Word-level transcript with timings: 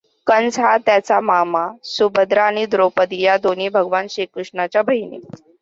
कंस 0.27 0.57
हा 0.59 0.77
त्याचा 0.77 1.19
मामा. 1.21 1.65
सुभद्रा 1.87 2.45
आणि 2.45 2.65
द्रौपदी 2.67 3.21
या 3.21 3.37
दोन्ही 3.39 3.69
भगवान 3.71 4.07
श्रीकृष्णाच्या 4.09 4.81
बहिणी. 4.83 5.19